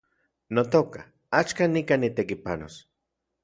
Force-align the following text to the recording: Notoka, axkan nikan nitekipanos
Notoka, 0.55 1.01
axkan 1.41 1.73
nikan 1.77 2.01
nitekipanos 2.05 2.75